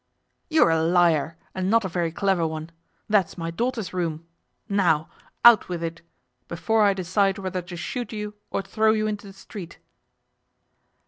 'You 0.49 0.63
are 0.63 0.71
a 0.71 0.81
liar, 0.81 1.37
and 1.53 1.69
not 1.69 1.85
a 1.85 1.87
very 1.87 2.11
clever 2.11 2.47
one. 2.47 2.71
That 3.07 3.27
is 3.27 3.37
my 3.37 3.51
daughter's 3.51 3.93
room. 3.93 4.25
Now 4.67 5.11
out 5.45 5.69
with 5.69 5.83
it, 5.83 6.01
before 6.47 6.81
I 6.81 6.95
decide 6.95 7.37
whether 7.37 7.61
to 7.61 7.77
shoot 7.77 8.11
you 8.11 8.33
or 8.49 8.63
throw 8.63 8.93
you 8.93 9.05
into 9.05 9.27
the 9.27 9.33
street. 9.33 9.77